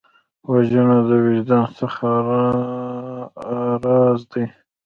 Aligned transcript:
وژنه 0.51 0.97
د 1.07 1.09
وجدان 1.25 1.67
سخت 1.79 2.01
ازار 3.53 4.17
دی 4.31 4.45